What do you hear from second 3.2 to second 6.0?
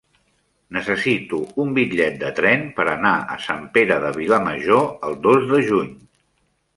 a Sant Pere de Vilamajor el dos de juny.